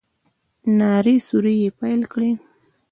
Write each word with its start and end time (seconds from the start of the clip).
نارې 0.77 1.15
سورې 1.27 1.53
يې 1.61 1.69
پيل 1.79 2.01
کړې. 2.11 2.31